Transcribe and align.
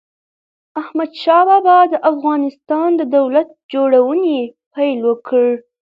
احمد 0.81 1.11
شاه 1.21 1.43
بابا 1.49 1.77
د 1.91 1.93
افغانستان 2.11 2.89
د 2.97 3.01
دولت 3.15 3.47
جوړونې 3.73 4.37
پيل 4.73 4.99
وکړ. 5.09 5.45